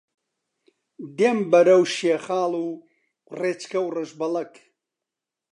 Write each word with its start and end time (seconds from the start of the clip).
دێم 1.17 1.39
بەرەو 1.51 1.81
شیخاڵ 1.95 2.53
و 2.67 2.69
ڕێچکە 3.39 3.79
و 3.83 3.87
ڕەشبەڵەک 3.95 4.53